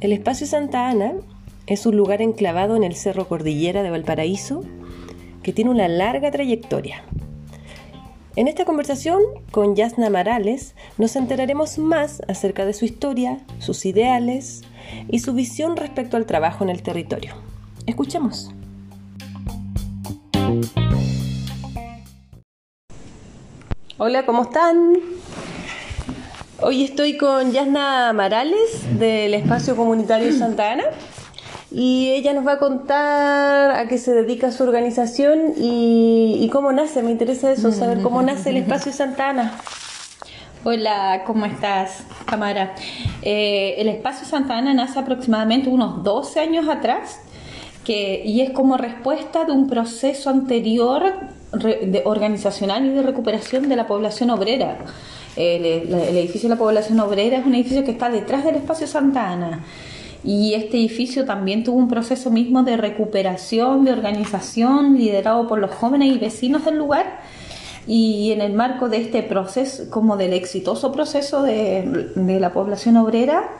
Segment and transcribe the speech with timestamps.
[0.00, 1.14] El espacio Santa Ana
[1.66, 4.62] es un lugar enclavado en el Cerro Cordillera de Valparaíso
[5.42, 7.04] que tiene una larga trayectoria.
[8.36, 14.62] En esta conversación con Yasna Marales nos enteraremos más acerca de su historia, sus ideales
[15.08, 17.34] y su visión respecto al trabajo en el territorio.
[17.86, 18.52] Escuchemos.
[23.96, 24.98] Hola, ¿cómo están?
[26.66, 30.84] Hoy estoy con Yasna Marales del Espacio Comunitario Santa Ana
[31.70, 37.02] y ella nos va a contar a qué se dedica su organización y, cómo nace.
[37.02, 39.58] Me interesa eso, saber cómo nace el Espacio Santa Ana.
[40.64, 42.74] Hola, ¿cómo estás, Camara?
[43.20, 47.20] Eh, el Espacio Santa Ana nace aproximadamente unos 12 años atrás
[47.84, 51.12] que, y es como respuesta de un proceso anterior
[51.52, 54.78] de, organizacional y de recuperación de la población obrera.
[55.36, 59.30] El, edificio de la población obrera es un edificio que está detrás del espacio Santa
[59.30, 59.64] Ana.
[60.22, 65.70] Y este edificio también tuvo un proceso mismo de recuperación, de organización, liderado por los
[65.70, 67.20] jóvenes y vecinos del lugar.
[67.86, 72.96] Y en el marco de este proceso, como del exitoso proceso de, de la población
[72.96, 73.50] obrera,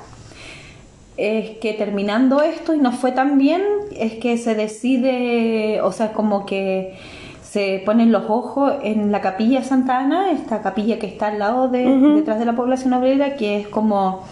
[1.16, 3.62] es que terminando esto y no fue tan bien,
[3.96, 6.96] es que se decide, o sea, como que
[7.55, 11.69] se ponen los ojos en la capilla Santa Ana, esta capilla que está al lado
[11.69, 11.84] de,
[12.16, 14.24] detrás de la población obrera, que es como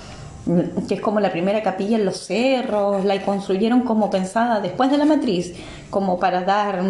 [0.89, 4.99] que es como la primera capilla en los cerros, la construyeron como pensada después de
[4.99, 5.55] la matriz,
[5.89, 6.83] como para dar,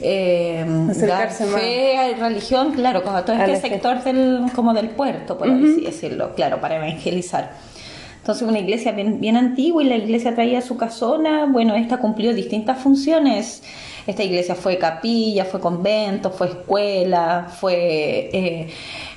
[0.00, 0.64] eh,
[1.06, 6.34] dar fe, religión, claro, como todo este sector del, como del puerto, por así decirlo,
[6.34, 7.52] claro, para evangelizar.
[8.18, 12.34] Entonces una iglesia bien, bien antigua y la iglesia traía su casona, bueno, esta cumplió
[12.34, 13.62] distintas funciones
[14.06, 18.68] esta iglesia fue capilla, fue convento, fue escuela, fue eh,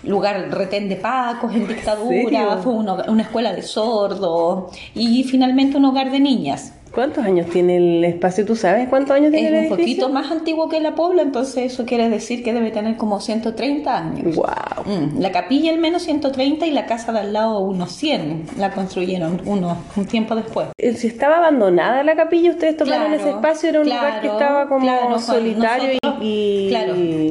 [0.04, 6.12] lugar retén de pacos en dictadura, fue una escuela de sordos y finalmente un hogar
[6.12, 6.74] de niñas.
[6.94, 8.46] ¿Cuántos años tiene el espacio?
[8.46, 9.76] ¿Tú sabes cuántos años tiene el edificio?
[9.76, 12.98] Es un poquito más antiguo que la Pobla, entonces eso quiere decir que debe tener
[12.98, 14.36] como 130 años.
[14.36, 14.46] ¡Wow!
[14.86, 18.72] Mm, la capilla al menos 130 y la casa de al lado unos 100 la
[18.74, 20.68] construyeron uno, un tiempo después.
[20.78, 25.20] Si estaba abandonada la capilla, ustedes tomaron ese espacio, era un lugar que estaba como
[25.20, 26.70] solitario y,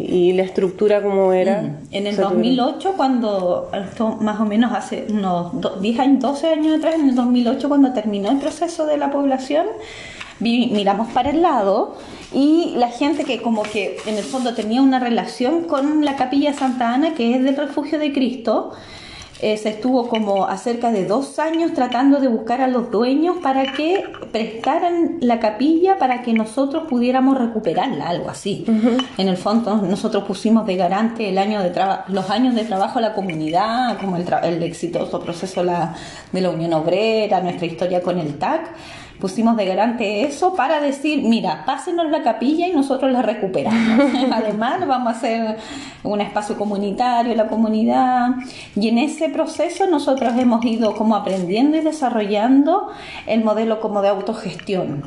[0.09, 1.63] y, la estructura como era.
[1.63, 3.71] Mm, en el 2008, cuando,
[4.21, 8.31] más o menos hace unos 10 años, 12 años atrás, en el 2008 cuando terminó
[8.33, 9.52] el proceso de la población,
[10.41, 11.97] miramos para el lado
[12.33, 16.53] y la gente que como que en el fondo tenía una relación con la capilla
[16.53, 18.73] Santa Ana, que es del refugio de Cristo,
[19.43, 23.73] eh, se estuvo como acerca de dos años tratando de buscar a los dueños para
[23.73, 28.65] que prestaran la capilla para que nosotros pudiéramos recuperarla, algo así.
[29.19, 31.73] En el fondo nosotros pusimos de garante el año de
[32.07, 35.97] los años de trabajo a la comunidad, como el, el exitoso proceso la,
[36.31, 38.71] de la Unión Obrera, nuestra historia con el TAC
[39.23, 44.13] pusimos de garante eso para decir, mira, pásenos la capilla y nosotros la recuperamos.
[44.33, 45.59] Además, vamos a hacer
[46.03, 48.31] un espacio comunitario la comunidad
[48.75, 52.89] y en ese proceso nosotros hemos ido como aprendiendo y desarrollando
[53.29, 55.05] el modelo como de autogestión.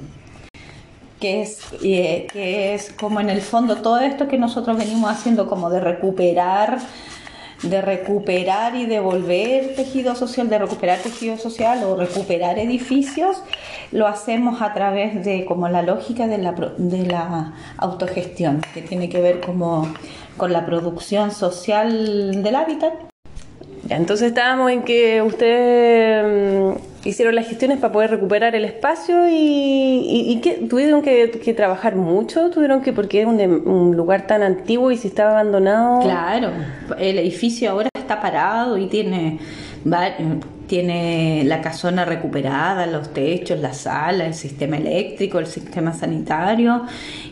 [1.19, 5.47] Que es, eh, que es como en el fondo todo esto que nosotros venimos haciendo
[5.47, 6.79] como de recuperar
[7.63, 13.41] de recuperar y devolver tejido social, de recuperar tejido social o recuperar edificios,
[13.91, 19.09] lo hacemos a través de como la lógica de la, de la autogestión, que tiene
[19.09, 19.87] que ver como
[20.37, 23.14] con la producción social del hábitat.
[23.89, 30.39] Entonces estábamos en que ustedes mm, hicieron las gestiones para poder recuperar el espacio y,
[30.41, 34.97] que tuvieron que, trabajar mucho, tuvieron que, porque es un, un, lugar tan antiguo y
[34.97, 36.01] si estaba abandonado.
[36.01, 36.49] Claro,
[36.97, 39.39] el edificio ahora está parado y tiene
[40.67, 46.83] tiene la casona recuperada, los techos, la sala, el sistema eléctrico, el sistema sanitario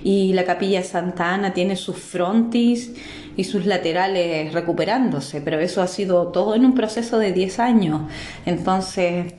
[0.03, 2.93] y la capilla Santana tiene sus frontis
[3.35, 8.01] y sus laterales recuperándose, pero eso ha sido todo en un proceso de 10 años.
[8.45, 9.33] Entonces,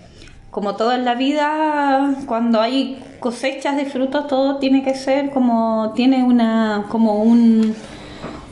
[0.50, 5.92] como todo en la vida, cuando hay cosechas de frutos, todo tiene que ser como
[5.96, 7.74] tiene una como un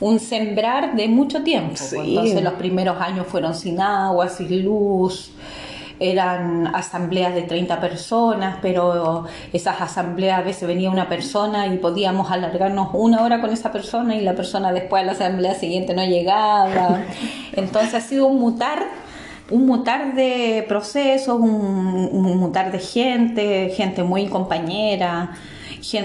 [0.02, 1.76] un sembrar de mucho tiempo.
[1.92, 5.30] Entonces los primeros años fueron sin agua, sin luz,
[6.00, 12.32] eran asambleas de 30 personas, pero esas asambleas a veces venía una persona y podíamos
[12.32, 16.04] alargarnos una hora con esa persona y la persona después a la asamblea siguiente no
[16.04, 17.04] llegaba.
[17.52, 18.84] Entonces ha sido un mutar
[19.50, 25.32] un mutar de procesos, un, un mutar de gente, gente muy compañera,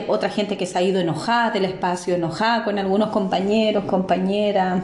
[0.08, 4.84] otra gente que se ha ido enojada del espacio, enojada con algunos compañeros, compañeras.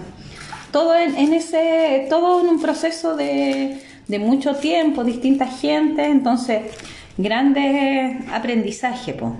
[0.72, 6.62] todo en, en ese, todo en un proceso de, de mucho tiempo, distinta gente, entonces
[7.18, 9.34] grandes aprendizaje, pues.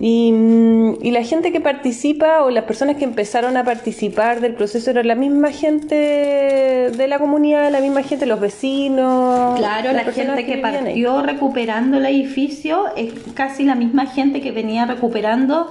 [0.00, 4.54] Y, mm, y, la gente que participa o las personas que empezaron a participar del
[4.54, 9.56] proceso era la misma gente de la comunidad, la misma gente, los vecinos.
[9.56, 14.84] Claro, la gente que, partió recuperando el edificio es casi la misma gente que venía
[14.84, 15.70] recuperando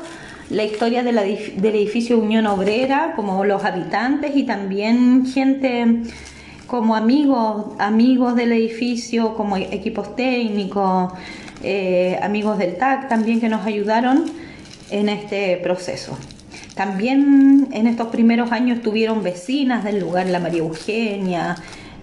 [0.50, 6.04] la historia de la, del edificio Unión Obrera, como los habitantes y también gente
[6.68, 11.12] como amigos, amigos del edificio, como equipos técnicos
[11.64, 14.26] eh, amigos del TAC también que nos ayudaron
[14.92, 16.18] en este proceso.
[16.76, 21.56] También en estos primeros años estuvieron vecinas del lugar, la María Eugenia,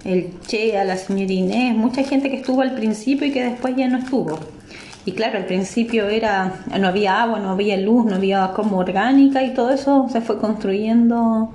[0.05, 3.89] el Chea, la señora Inés, mucha gente que estuvo al principio y que después ya
[3.89, 4.39] no estuvo.
[5.05, 9.43] Y claro, al principio era, no había agua, no había luz, no había como orgánica
[9.43, 11.53] y todo eso se fue construyendo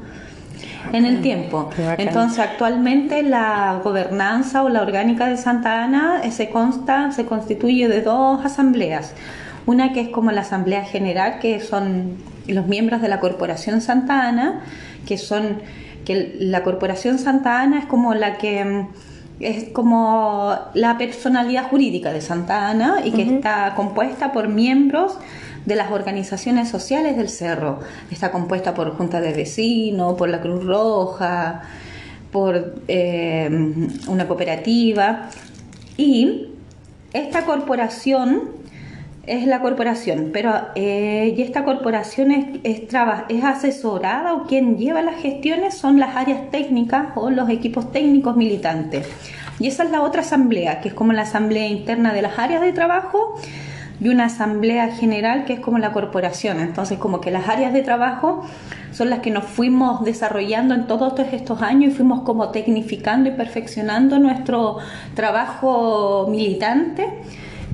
[0.94, 1.70] en el tiempo.
[1.98, 7.88] Entonces, actualmente la gobernanza o la orgánica de Santa Ana eh, se consta, se constituye
[7.88, 9.14] de dos asambleas.
[9.66, 12.18] Una que es como la asamblea general, que son
[12.48, 14.62] los miembros de la Corporación Santa Ana,
[15.08, 15.62] que son
[16.06, 18.88] que la Corporación Santa Ana es como la que mm,
[19.40, 25.18] es como la personalidad jurídica de Santa Ana y que está compuesta por miembros
[25.66, 27.80] de las organizaciones sociales del cerro.
[28.12, 31.64] Está compuesta por Junta de Vecinos, por la Cruz Roja,
[32.32, 33.50] por eh,
[34.08, 35.30] una cooperativa.
[35.98, 36.50] Y
[37.14, 38.56] esta corporación
[39.26, 42.82] es la corporación, pero eh, y esta corporación es, es,
[43.30, 48.36] es, asesorada o quien lleva las gestiones son las áreas técnicas o los equipos técnicos
[48.36, 49.08] militantes.
[49.60, 52.62] Y esa es la otra asamblea, que es como la asamblea interna de las áreas
[52.62, 53.40] de trabajo
[54.06, 56.60] y una asamblea general que es como la corporación.
[56.60, 58.44] Entonces, como que las áreas de trabajo
[58.92, 63.32] son las que nos fuimos desarrollando en todos estos años y fuimos como tecnificando y
[63.32, 64.78] perfeccionando nuestro
[65.16, 67.20] trabajo militante,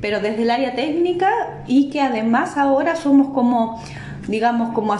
[0.00, 1.28] pero desde el área técnica
[1.66, 3.82] y que además ahora somos como,
[4.26, 4.96] digamos, como,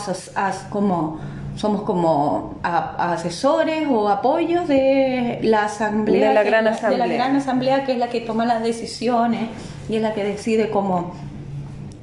[0.68, 1.18] como
[1.56, 7.06] somos como asesores o apoyos de la asamblea, de la, gran asamblea.
[7.06, 9.48] de la gran asamblea que es la que toma las decisiones
[9.88, 11.14] y es la que decide como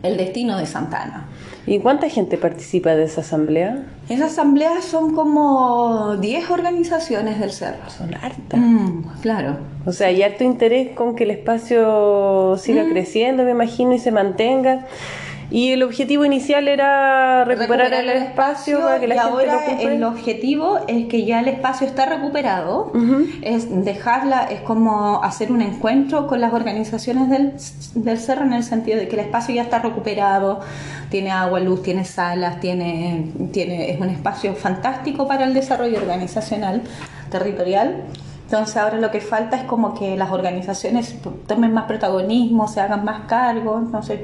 [0.03, 1.27] el destino de Santana.
[1.65, 3.83] ¿Y cuánta gente participa de esa asamblea?
[4.07, 7.89] Esa asamblea son como 10 organizaciones del cerro.
[7.89, 8.59] Son hartas.
[8.59, 9.57] Mm, claro.
[9.85, 12.89] O sea, hay harto interés con que el espacio siga mm.
[12.89, 14.87] creciendo, me imagino, y se mantenga.
[15.51, 20.79] Y el objetivo inicial era recuperar, el, espacio, para que la y ahora el objetivo
[20.87, 22.91] es que ya el espacio está recuperado,
[23.41, 27.53] es dejarla, es como hacer un encuentro con las organizaciones del,
[27.95, 30.59] del cerro en el sentido de que el espacio ya está recuperado,
[31.09, 36.83] tiene agua, luz, tiene salas, tiene, tiene, es un espacio fantástico para el desarrollo organizacional
[37.31, 38.03] territorial.
[38.43, 41.15] Entonces ahora lo que falta es como que las organizaciones
[41.47, 44.21] tomen más protagonismo, se hagan más cargo, entonces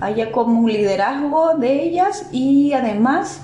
[0.00, 3.42] haya como un liderazgo de ellas y además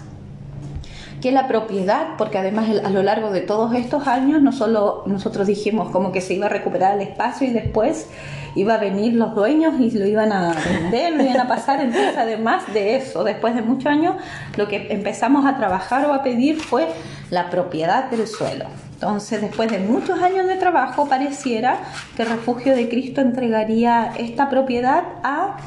[1.21, 5.47] que la propiedad, porque además a lo largo de todos estos años no solo nosotros
[5.47, 8.07] dijimos como que se iba a recuperar el espacio y después
[8.55, 12.17] iba a venir los dueños y lo iban a vender, lo iban a pasar, entonces
[12.17, 14.17] además de eso, después de muchos años,
[14.57, 16.87] lo que empezamos a trabajar o a pedir fue
[17.31, 18.67] la propiedad del suelo.
[18.95, 21.81] Entonces, después de muchos años de trabajo, pareciera
[22.17, 25.59] que Refugio de Cristo entregaría esta propiedad a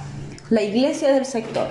[0.49, 1.67] la iglesia del sector.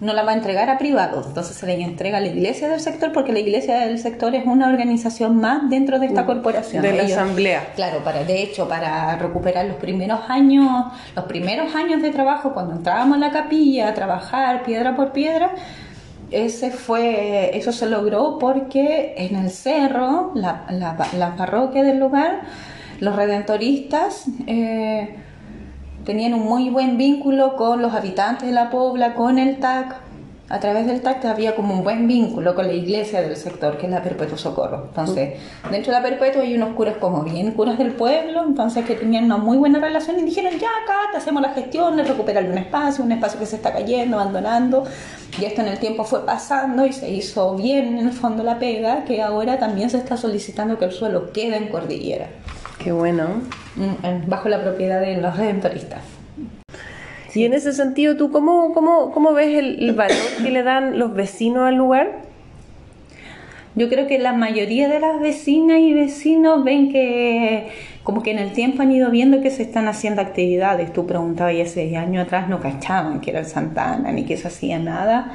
[0.00, 2.80] No la va a entregar a privados, entonces se le entrega a la iglesia del
[2.80, 6.82] sector porque la iglesia del sector es una organización más dentro de esta mm, corporación.
[6.82, 7.72] De la asamblea.
[7.76, 12.74] Claro, para, de hecho, para recuperar los primeros años, los primeros años de trabajo, cuando
[12.74, 15.52] entrábamos a la capilla a trabajar piedra por piedra,
[16.32, 22.40] ese fue, eso se logró porque en el cerro, la, la, parroquia del lugar,
[22.98, 25.14] los redentoristas eh,
[26.04, 29.96] tenían un muy buen vínculo con los habitantes de la Pobla, con el TAC.
[30.48, 33.86] A través del TAC había como un buen vínculo con la iglesia del sector, que
[33.86, 34.84] es la Perpetuo Socorro.
[34.88, 35.40] Entonces,
[35.70, 39.24] dentro de la Perpetuo hay unos curas como bien curas del pueblo, entonces que tenían
[39.24, 42.58] una muy buena relación y dijeron, ya acá te hacemos la gestión de recuperar un
[42.58, 44.84] espacio, un espacio que se está cayendo, abandonando.
[45.40, 48.58] Y esto en el tiempo fue pasando y se hizo bien en el fondo la
[48.58, 52.28] pega, que ahora también se está solicitando que el suelo quede en cordillera.
[52.82, 53.42] Qué bueno.
[53.76, 56.02] Mm, bajo la propiedad de los redentoristas.
[57.34, 61.14] Y en ese sentido, ¿tú cómo, cómo, cómo ves el, valor que le dan los
[61.14, 62.18] vecinos al lugar?
[63.74, 67.68] Yo creo que la mayoría de las vecinas y vecinos ven que
[68.02, 70.92] como que en el tiempo han ido viendo que se están haciendo actividades.
[70.92, 74.48] Tú preguntabas y hace años atrás no cachaban que era el Santana ni que se
[74.48, 75.32] hacía nada.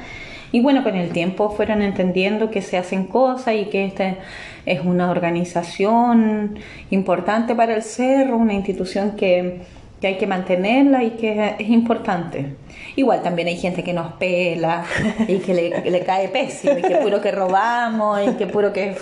[0.52, 4.16] Y bueno, con el tiempo fueron entendiendo que se hacen cosas y que esta
[4.64, 6.58] es una organización
[6.90, 9.60] importante para el cerro, una institución que,
[10.00, 12.56] que hay que mantenerla y que es importante.
[12.96, 14.84] Igual también hay gente que nos pela
[15.28, 18.96] y que le, cae pésimo y que puro que robamos y que puro que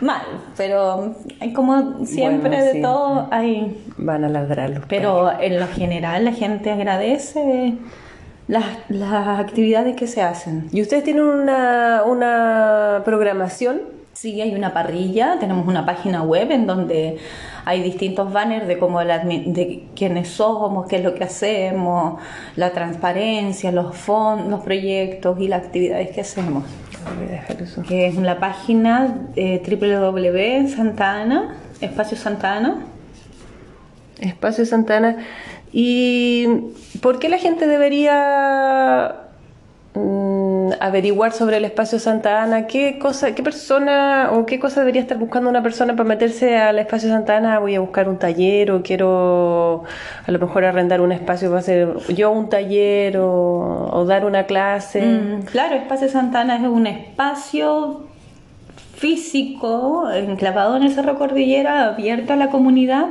[0.00, 0.22] mal.
[0.56, 3.84] Pero hay como siempre de todo hay...
[3.96, 4.82] Van a ladrarlo.
[4.88, 7.74] Pero en lo general la gente agradece
[8.48, 10.68] las, las actividades que se hacen.
[10.72, 13.96] ¿Y ustedes tienen una, una programación?
[14.12, 17.18] Sí, hay una parrilla, tenemos una página web en donde
[17.66, 22.18] hay distintos banners de cómo de quiénes somos, qué es lo que hacemos,
[22.54, 26.64] la transparencia, los fondos, los proyectos y las actividades que hacemos.
[27.86, 32.86] Que es la página eh, www Santana, Espacio Santana.
[34.18, 35.18] Espacio Santana.
[35.78, 36.46] ¿Y
[37.02, 39.26] por qué la gente debería
[39.96, 45.00] Mm, averiguar sobre el espacio Santa Ana, qué cosa, qué persona o qué cosa debería
[45.00, 48.72] estar buscando una persona para meterse al espacio Santa Ana, voy a buscar un taller
[48.72, 49.84] o quiero
[50.26, 55.00] a lo mejor arrendar un espacio para hacer yo un taller o, dar una clase.
[55.00, 58.02] Mm, claro, Espacio Santa Ana es un espacio
[58.96, 63.06] físico enclavado en el Cerro Cordillera, abierto a la comunidad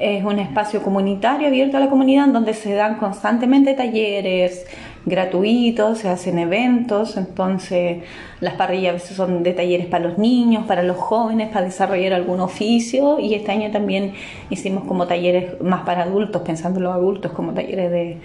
[0.00, 4.66] es un espacio comunitario abierto a la comunidad en donde se dan constantemente talleres,
[5.04, 7.98] gratuitos, se hacen eventos, entonces
[8.40, 12.14] las parrillas a veces son de talleres para los niños, para los jóvenes, para desarrollar
[12.14, 14.14] algún oficio y este año también
[14.48, 18.16] hicimos como talleres más para adultos, pensando en los adultos, como talleres de,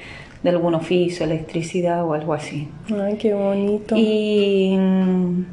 [0.44, 2.70] de algún oficio, electricidad o algo así.
[2.90, 3.96] Ay, qué bonito.
[3.98, 5.46] Y mm,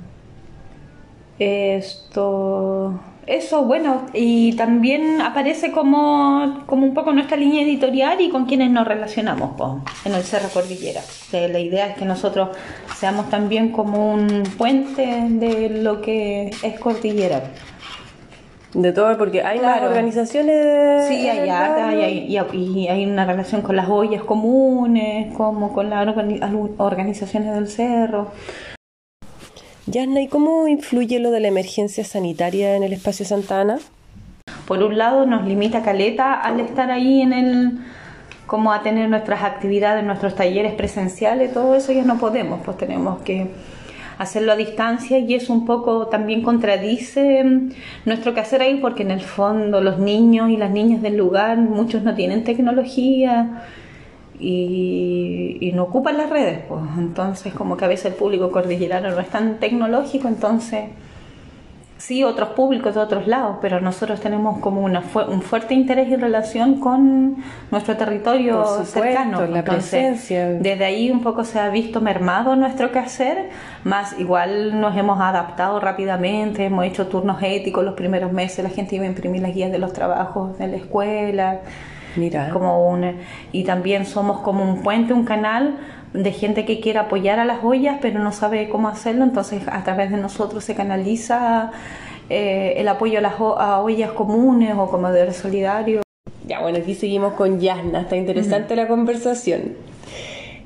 [1.40, 8.46] esto eso, bueno, y también aparece como, como un poco nuestra línea editorial y con
[8.46, 9.52] quienes nos relacionamos
[10.04, 11.00] en el Cerro Cordillera.
[11.32, 12.48] la idea es que nosotros
[12.96, 17.42] seamos también como un puente de lo que es Cordillera.
[18.74, 21.06] De todo, porque hay más organizaciones.
[21.06, 26.08] Sí, hay harta, y hay, hay, una relación con las ollas comunes, como con las
[26.78, 28.30] organizaciones del cerro.
[29.86, 33.78] Yasna, ¿y cómo influye lo de la emergencia sanitaria en el espacio Santana?
[34.66, 37.78] Por un lado nos limita Caleta al estar ahí en el
[38.46, 43.22] como a tener nuestras actividades, nuestros talleres presenciales, todo eso ya no podemos, pues tenemos
[43.22, 43.48] que
[44.18, 47.44] hacerlo a distancia y eso un poco también contradice
[48.04, 52.02] nuestro quehacer ahí porque en el fondo los niños y las niñas del lugar, muchos
[52.02, 53.64] no tienen tecnología,
[54.42, 59.20] y, no ocupan las redes, pues entonces como que a veces el público cordillerano no
[59.20, 60.90] es tan tecnológico, entonces
[61.96, 66.16] sí otros públicos de otros lados, pero nosotros tenemos como una un fuerte interés y
[66.16, 67.36] relación con
[67.70, 69.46] nuestro territorio cercano.
[69.46, 70.48] La presencia.
[70.48, 73.50] Desde ahí un poco se ha visto mermado nuestro quehacer,
[73.84, 78.96] más igual nos hemos adaptado rápidamente, hemos hecho turnos éticos los primeros meses, la gente
[78.96, 81.60] iba a imprimir las guías de los trabajos de la escuela
[82.16, 82.50] Mira.
[82.50, 83.16] Como un,
[83.52, 85.76] y también somos como un puente, un canal
[86.12, 89.82] de gente que quiere apoyar a las ollas, pero no sabe cómo hacerlo, entonces a
[89.82, 91.72] través de nosotros se canaliza
[92.28, 96.02] eh, el apoyo a las ollas comunes o comedores solidarios.
[96.46, 99.74] Ya, bueno, aquí seguimos con Yasna, está interesante la conversación.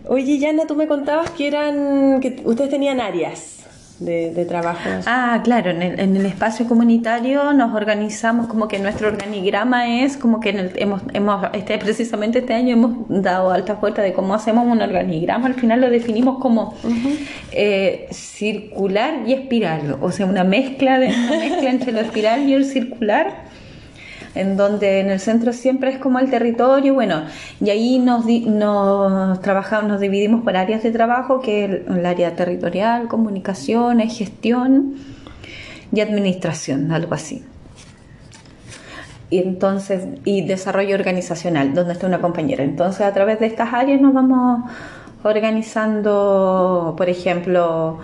[0.09, 3.56] Oye, Yasna, tú me contabas que eran, que ustedes tenían áreas
[3.99, 4.89] de, trabajo.
[5.07, 10.71] Ah, claro, en el, espacio comunitario nos organizamos como que nuestro organigrama es como que
[10.77, 15.47] hemos, hemos este, precisamente este año hemos dado alta fuerza de cómo hacemos un organigrama,
[15.47, 16.75] al final lo definimos como
[17.53, 22.55] eh, circular y espiral, o sea, una mezcla, de, una mezcla entre lo espiral y
[22.55, 23.46] el circular
[24.37, 27.25] en donde en el centro siempre es como el territorio, bueno,
[27.61, 32.37] y ahí nos, nos trabajamos, nos dividimos por áreas de trabajo, que es el, área
[32.37, 34.97] territorial, comunicaciones, gestión
[35.93, 37.45] y administración, algo así.
[39.29, 42.63] Y entonces, y desarrollo organizacional, donde está una compañera.
[42.63, 44.71] Entonces, a través de estas áreas nos vamos
[45.25, 47.99] organizando, por ejemplo,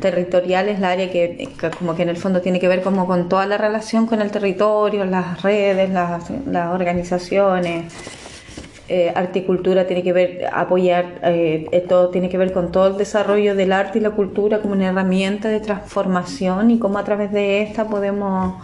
[0.00, 3.28] territorial es la área que, como que en el fondo tiene que ver como con
[3.28, 6.30] toda la relación con el territorio, las redes, las,
[6.70, 7.92] organizaciones.
[8.90, 12.96] Eh, articultura tiene que ver, apoyar, eh, eh, todo tiene que ver con todo el
[12.96, 17.30] desarrollo del arte y la cultura como una herramienta de transformación y cómo a través
[17.30, 18.62] de esta podemos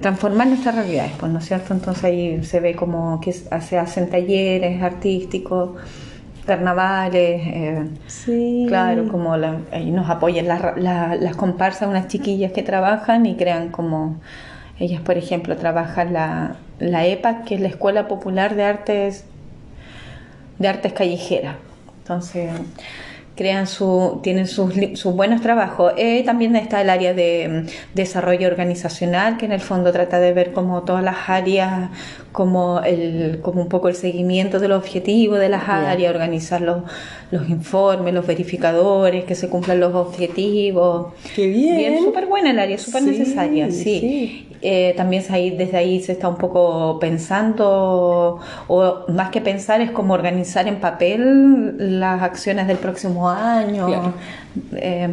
[0.00, 1.74] transformar nuestras realidades, pues, ¿no es cierto?
[1.74, 5.70] Entonces ahí se ve como que se hacen talleres artísticos
[6.50, 8.64] carnavales, eh, sí.
[8.66, 14.16] claro, como nos apoyan las comparsas, unas chiquillas que trabajan y crean como,
[14.80, 19.24] ellas por ejemplo trabajan la, la EPA, que es la Escuela Popular de Artes,
[20.58, 21.54] de Artes Callejeras.
[21.98, 22.50] Entonces,
[23.40, 25.94] crean su, tienen sus, sus buenos trabajos.
[25.96, 30.34] Eh, también está el área de mm, desarrollo organizacional, que en el fondo trata de
[30.34, 31.88] ver como todas las áreas,
[32.32, 36.82] como, el, como un poco el seguimiento de los objetivos de las áreas, organizar los,
[37.30, 41.14] los informes, los verificadores, que se cumplan los objetivos.
[41.34, 41.78] Qué bien.
[41.78, 44.49] Bien, súper buena el área, súper necesaria, sí.
[44.62, 49.90] Eh, también ahí, desde ahí se está un poco pensando, o más que pensar, es
[49.90, 54.12] como organizar en papel las acciones del próximo año.
[54.76, 55.08] Eh,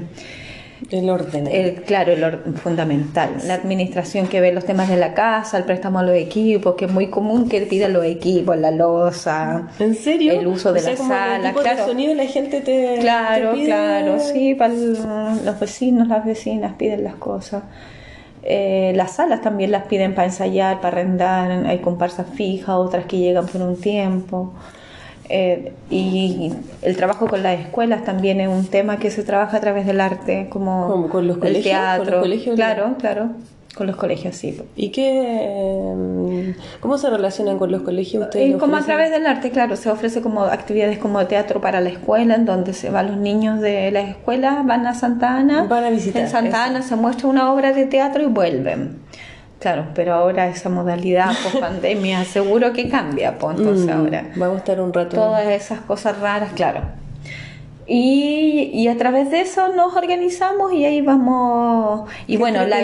[0.91, 1.47] el orden.
[1.47, 3.31] El, claro, el orden fundamental.
[3.45, 6.85] La administración que ve los temas de la casa, el préstamo a los equipos, que
[6.85, 9.69] es muy común que pidan los equipos, la losa.
[9.79, 10.33] ¿En serio?
[10.33, 11.53] El uso de la sala.
[11.53, 11.81] Claro.
[11.81, 12.99] De sonido la gente te.
[12.99, 13.65] Claro, te pide...
[13.65, 17.63] claro, sí, para los vecinos, las vecinas piden las cosas.
[18.49, 23.17] Eh, las salas también las piden para ensayar, para arrendar, hay comparsas fijas, otras que
[23.17, 24.53] llegan por un tiempo.
[25.27, 29.59] Eh, y el trabajo con las escuelas también es un tema que se trabaja a
[29.59, 32.05] través del arte, como con los colegios, teatro.
[32.05, 32.55] ¿Con los colegios?
[32.55, 33.31] Claro, claro.
[33.77, 34.59] Con los colegios, sí.
[34.75, 38.55] ¿Y qué, mm, cómo se relacionan con los colegios ustedes?
[38.55, 41.89] Eh, como a través del arte, claro, se ofrece como actividades como teatro para la
[41.89, 45.63] escuela, en donde se van los niños de la escuela, van a Santa Ana.
[45.63, 46.23] Van a visitar.
[46.23, 48.97] En Santa Ana se muestra una obra de teatro y vuelven.
[49.59, 54.23] Claro, pero ahora esa modalidad post pandemia seguro que cambia, pues entonces Mm, ahora.
[54.35, 55.15] Vamos a estar un rato.
[55.15, 56.81] Todas esas cosas raras, claro.
[57.89, 62.09] Y, y a través de eso nos organizamos y ahí vamos.
[62.27, 62.81] Y Qué bueno, la-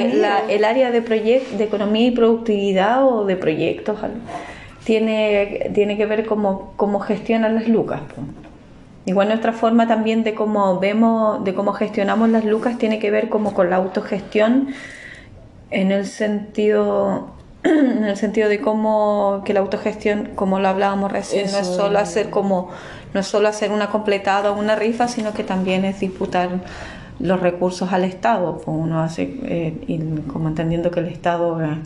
[0.49, 3.99] el área de, proyec- de economía y productividad o de proyectos
[4.85, 8.01] tiene, tiene que ver cómo, cómo gestionan las lucas.
[9.05, 13.27] Igual nuestra forma también de cómo vemos, de cómo gestionamos las lucas tiene que ver
[13.27, 14.69] como con la autogestión
[15.71, 17.27] en el sentido
[17.63, 21.99] en el sentido de cómo que la autogestión como lo hablábamos recién no es solo
[21.99, 22.69] hacer como
[23.13, 26.49] no es solo hacer una completada o una rifa sino que también es disputar
[27.19, 29.99] los recursos al Estado pues uno hace eh, y
[30.31, 31.77] como entendiendo que el Estado eh,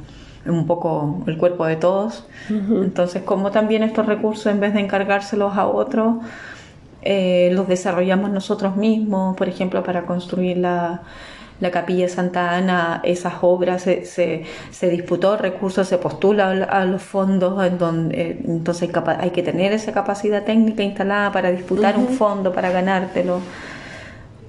[0.46, 4.80] es un poco el cuerpo de todos entonces como también estos recursos en vez de
[4.80, 6.16] encargárselos a otros
[7.10, 11.04] eh, los desarrollamos nosotros mismos, por ejemplo, para construir la,
[11.60, 16.86] la capilla de Santa Ana, esas obras se, se, se disputó recursos, se postula a
[16.86, 18.90] los fondos, en donde, eh, entonces
[19.20, 23.42] hay que tener esa capacidad técnica instalada para disputar un fondo, para ganártelo.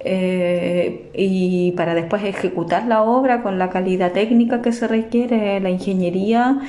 [0.00, 5.70] Eh, y para después ejecutar la obra con la calidad técnica que se requiere, la
[5.70, 6.60] ingeniería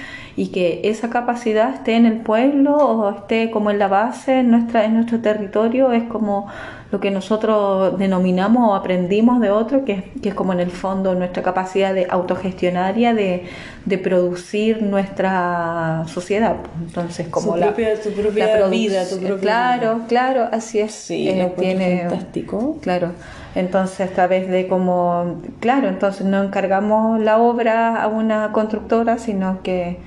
[0.41, 4.51] y que esa capacidad esté en el pueblo o esté como en la base en,
[4.51, 6.47] nuestra, en nuestro territorio es como
[6.91, 10.71] lo que nosotros denominamos o aprendimos de otro, que, es- que es como en el
[10.71, 13.43] fondo nuestra capacidad de autogestionaria de,
[13.85, 16.55] de producir nuestra sociedad.
[16.87, 20.93] Entonces, como Su la, propia- tu propia la vida, tu propia Claro, claro, así es.
[20.93, 22.77] Sí, Eh, tiene fantástico.
[22.81, 23.11] Claro,
[23.55, 29.61] entonces a través de como, claro, entonces no encargamos la obra a una constructora, sino
[29.63, 29.97] que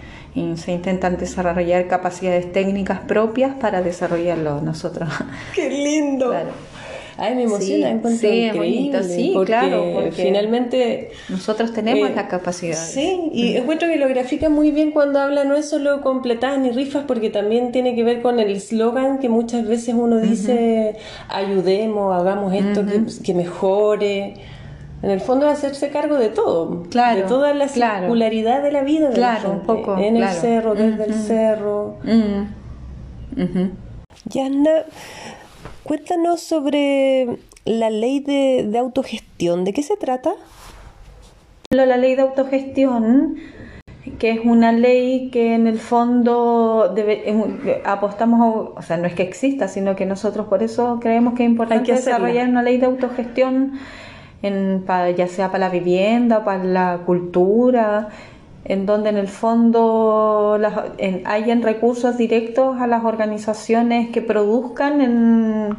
[0.56, 5.08] se intentan desarrollar capacidades técnicas propias para desarrollarlo nosotros.
[5.54, 6.30] ¡Qué lindo!
[6.30, 6.71] Claro.
[7.18, 8.58] Ay, me emociona, Sí, encuentro sí, increíble.
[8.58, 12.78] bonito, sí, porque claro, porque- finalmente Nosotros tenemos Eh, las capacidades.
[12.78, 16.70] Sí, y encuentro que lo grafica muy bien cuando habla no es solo completadas ni
[16.70, 20.96] rifas, porque también tiene que ver con el eslogan que muchas veces uno dice,
[21.28, 24.34] ayudemos, hagamos esto que, que mejore.
[25.02, 28.02] En el fondo es hacerse cargo de todo, Claro, de toda la claro.
[28.02, 31.96] circularidad de la vida de la Claro, un poco, en el cerro, desde el cerro.
[32.04, 33.42] Mm.
[33.42, 33.70] Ujú.
[34.26, 34.84] Yana,
[35.84, 40.32] cuéntanos sobre la ley de, de autogestión, ¿de qué se trata?
[41.70, 43.36] La ley de autogestión,
[44.18, 49.06] que es una ley que en el fondo debe- eh, apostamos, a- o sea, no
[49.06, 52.62] es que exista, sino que nosotros por eso creemos que es importante que desarrollar una
[52.62, 53.72] ley de autogestión,
[54.42, 58.08] en, pa- ya sea para la vivienda, para la cultura,
[58.64, 65.00] en donde en el fondo las, en- hayan recursos directos a las organizaciones que produzcan
[65.00, 65.76] en,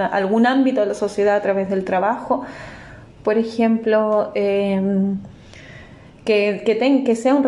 [0.00, 2.42] algún ámbito de la sociedad a través del trabajo.
[3.24, 5.16] Por ejemplo, em,
[6.24, 7.42] que, que, ten- que sea un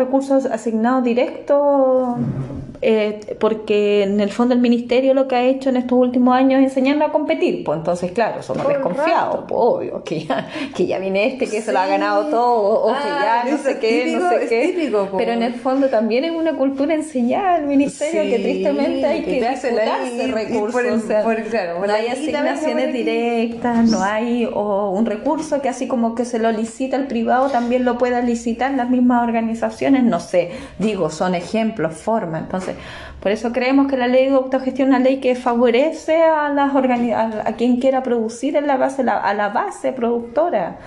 [2.87, 6.59] eh, porque en el fondo el ministerio lo que ha hecho en estos últimos años
[6.59, 9.45] es enseñarnos a competir, pues entonces claro, el desconfiados, rato.
[9.47, 11.89] pues, obvio, que ya, que ya viene este que se lo ha Sí.
[11.91, 15.31] ganado todo, o que Ah, ya no sé qué, típico, no sé qué, típico, pero
[15.31, 19.39] en el fondo también es una cultura enseñada al ministerio que Sí, tristemente hay que
[19.39, 24.03] que disputarse recursos, por el- o sea, por- claro, por no hay asignaciones directas, no
[24.03, 27.97] hay o un recurso que así como que se lo licita el privado también lo
[27.97, 32.74] pueda licitar las mismas organizaciones, no sé, digo, son ejemplos, formas, entonces
[33.21, 36.75] Por eso creemos que la ley de autogestión es una ley que favorece a, las
[36.75, 40.77] a, quien quiera producir en la base, a la base productora.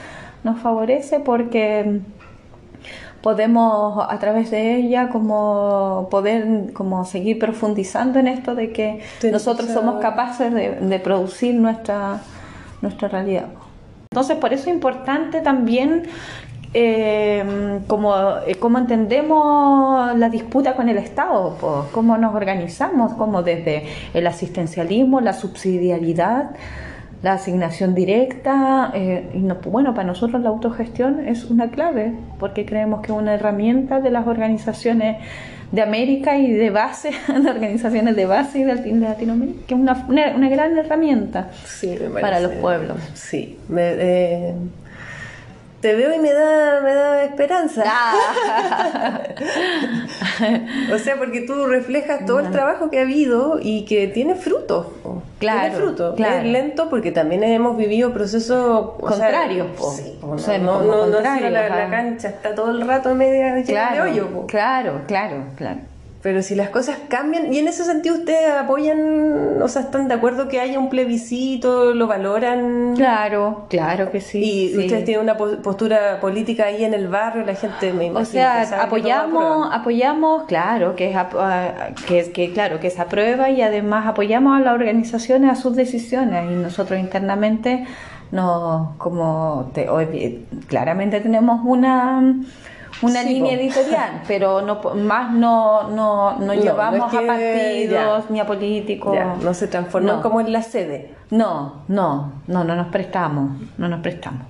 [0.44, 2.00] Nos favorece porque
[3.22, 9.70] podemos a través de ella como poder como seguir profundizando en esto de que nosotros
[9.70, 12.20] somos capaces de, producir nuestra,
[12.80, 13.48] nuestra realidad.
[14.12, 16.04] Entonces por eso es importante también
[16.74, 18.14] eh, como,
[18.58, 25.32] cómo entendemos la disputa con el Estado, cómo nos organizamos, como desde el asistencialismo, la
[25.32, 26.50] subsidiariedad,
[27.22, 28.92] la asignación directa.
[28.94, 33.34] Eh, y bueno, para nosotros la autogestión es una clave, porque creemos que es una
[33.34, 35.16] herramienta de las organizaciones
[35.72, 40.06] de América y de base, de organizaciones de base y de Latinoamérica, que es una,
[40.08, 41.50] una, gran herramienta
[42.20, 42.98] para los pueblos.
[43.14, 44.54] Sí, me, eh,
[45.80, 47.84] te veo y me da, me da esperanza.
[47.86, 49.20] Ah.
[50.92, 54.92] o sea, porque tú reflejas todo el trabajo que ha habido y que tiene fruto.
[55.38, 55.60] Claro.
[55.60, 56.16] Tiene fruto.
[56.16, 59.68] Es lento porque también hemos vivido procesos contrarios.
[60.22, 64.46] O sea, no, no, no, la, cancha está todo el rato media claro, de hoyo.
[64.46, 65.80] Claro, claro, claro.
[66.20, 70.14] Pero si las cosas cambian, y en ese sentido ustedes apoyan, o sea, están de
[70.14, 72.94] acuerdo que haya un plebiscito, lo valoran.
[72.96, 74.72] Claro, claro que sí.
[74.72, 78.62] Y ustedes tienen una postura política ahí en el barrio, la gente me O sea,
[78.82, 81.16] apoyamos, apoyamos, claro, que es,
[82.06, 86.50] que, que, claro, que se aprueba y además apoyamos a las organizaciones a sus decisiones
[86.50, 87.86] y nosotros internamente
[88.32, 89.88] no, como te,
[90.66, 92.34] claramente tenemos una
[93.02, 99.16] una línea editorial, pero no más no, no, no, llevamos a partidos ni a políticos.
[99.42, 101.14] no se transformó como en la sede.
[101.30, 104.46] No, no, no, no nos prestamos, no nos prestamos.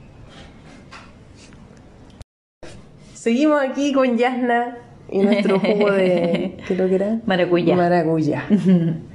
[3.14, 4.78] Seguimos aquí con Yasna
[5.10, 7.18] y nuestro jugo de ¿qué lo que era?
[7.26, 7.76] Maracuyá.
[7.76, 8.44] Maracuyá.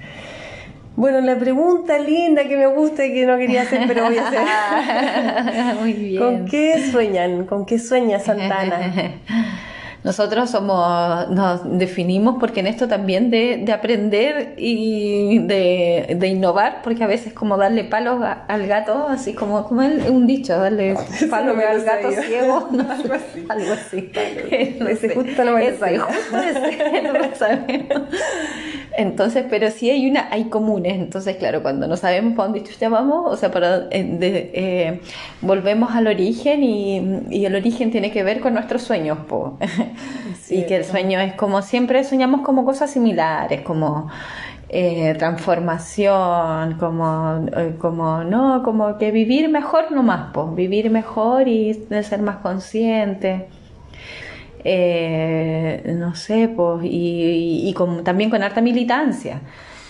[0.95, 4.27] Bueno, la pregunta linda que me gusta y que no quería hacer, pero voy a
[4.27, 5.75] hacer.
[5.79, 6.21] Muy bien.
[6.21, 7.45] ¿Con qué sueñan?
[7.45, 8.93] ¿Con qué sueña Santana?
[10.03, 17.07] Nosotros somos, nos definimos porque en esto también de, aprender y de, innovar, porque a
[17.07, 20.95] veces como darle palos al gato, así como, como un dicho, darle
[21.29, 23.45] palos al gato ciego, algo así.
[23.47, 24.11] Algo así.
[24.89, 26.07] Ese justo no me lo sabemos.
[28.95, 30.95] Entonces, pero sí hay una, hay comunes.
[30.95, 35.01] Entonces, claro, cuando no sabemos para dónde vamos, o sea, para, eh, eh,
[35.41, 39.57] volvemos al origen y, y, el origen tiene que ver con nuestros sueños, po.
[40.49, 44.09] Y que el sueño es como siempre soñamos como cosas similares, como
[44.69, 47.45] eh, transformación, como,
[47.77, 53.47] como, no, como que vivir mejor nomás, pues, vivir mejor y ser más consciente.
[54.63, 59.41] Eh, no sé, pues, y, y, también con harta militancia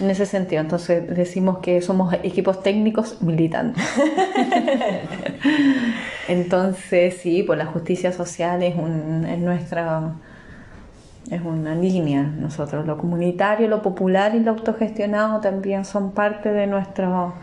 [0.01, 0.61] en ese sentido.
[0.61, 3.81] Entonces decimos que somos equipos técnicos militantes.
[6.27, 10.13] Entonces, sí, pues la justicia social es, un, es nuestra
[11.29, 12.23] es una línea.
[12.23, 17.33] Nosotros lo comunitario, lo popular y lo autogestionado también son parte de, nuestro,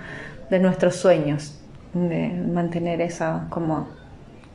[0.51, 1.59] de nuestros sueños,
[1.93, 3.89] de mantener esa como...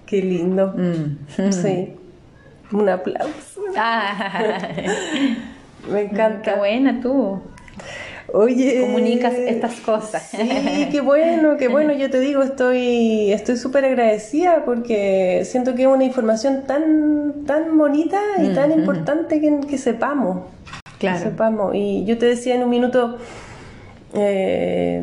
[0.06, 0.74] Qué lindo.
[0.76, 1.52] Mm.
[1.52, 1.96] Sí.
[2.72, 3.62] Un aplauso.
[3.76, 4.68] Ah.
[5.92, 6.54] Me encanta.
[6.54, 7.42] Qué buena tú.
[8.36, 10.24] Oye, comunicas estas cosas.
[10.24, 11.94] Sí, qué bueno, qué bueno.
[11.94, 17.78] Yo te digo, estoy estoy súper agradecida porque siento que es una información tan tan
[17.78, 20.48] bonita y tan importante que, sepamos.
[21.00, 21.20] Claro.
[21.20, 21.76] sepamos.
[21.76, 23.18] Y yo te decía en un minuto
[24.14, 25.02] eh,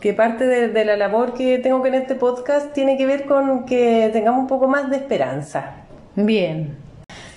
[0.00, 3.66] que parte de, la labor que tengo que en este podcast tiene que ver con
[3.66, 5.74] que tengamos un poco más de esperanza.
[6.16, 6.74] Bien.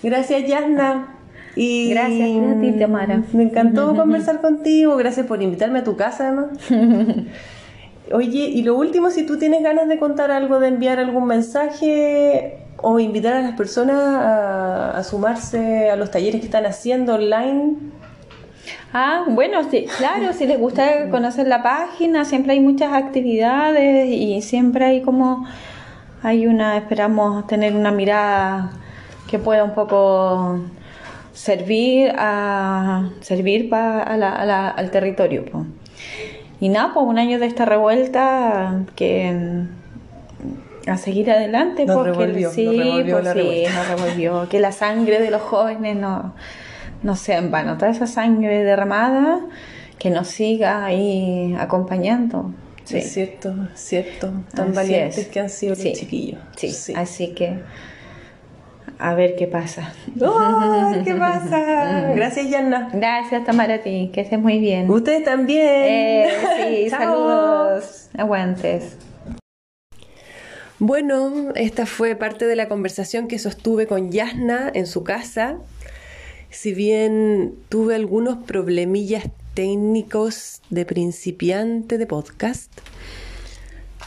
[0.01, 1.14] Gracias, Yasna.
[1.55, 3.23] Y gracias a ti, Tamara.
[3.33, 4.97] Me encantó conversar contigo.
[4.97, 6.47] Gracias por invitarme a tu casa, además.
[8.11, 12.59] Oye, y lo último, si tú tienes ganas de contar algo, de enviar algún mensaje
[12.77, 17.77] o invitar a las personas a, sumarse a los talleres que están haciendo online.
[18.93, 24.41] Ah, bueno, sí, claro, si les gusta conocer la página, siempre hay muchas actividades y
[24.43, 25.45] siempre hay como,
[26.21, 28.71] hay una, esperamos tener una mirada
[29.27, 30.59] que pueda un poco
[31.35, 35.43] servir a servir pa, al territorio.
[36.59, 42.51] Y nada, pues un año de esta revuelta que mm, a seguir adelante, nos revolvió,
[42.51, 46.33] sí, pues sí, nos revolvió, que la sangre de los jóvenes no,
[47.03, 49.41] no sea en vano, toda esa sangre derramada
[49.99, 52.53] que nos siga ahí acompañando.
[52.85, 52.97] Sí.
[52.97, 56.39] Es cierto, cierto, tan valientes que han sido los chiquillos.
[56.55, 56.93] Sí.
[56.95, 57.59] así que
[58.99, 59.93] a ver qué pasa.
[61.03, 62.13] ¿Qué pasa?
[62.15, 62.89] Gracias, Yanna.
[62.93, 64.11] Gracias, Tamara, a ti.
[64.13, 64.89] Que estés muy bien.
[64.89, 65.67] Ustedes también.
[65.67, 68.09] Eh, sí, saludos.
[68.17, 68.97] Aguantes.
[70.79, 75.57] Bueno, esta fue parte de la conversación que sostuve con Yasna en su casa.
[76.49, 82.71] Si bien tuve algunos problemillas técnicos de principiante de podcast,